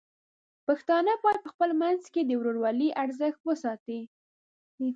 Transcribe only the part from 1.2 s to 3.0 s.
بايد په خپل منځ کې د ورورولۍ